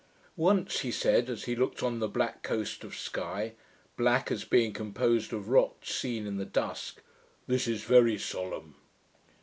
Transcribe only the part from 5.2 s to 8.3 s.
of rocks seen in the dusk 'This is very